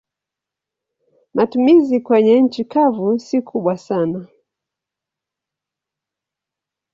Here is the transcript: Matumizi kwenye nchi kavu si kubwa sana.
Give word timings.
Matumizi 1.35 1.99
kwenye 1.99 2.41
nchi 2.41 2.63
kavu 2.65 3.19
si 3.19 3.41
kubwa 3.41 3.77
sana. 3.77 4.27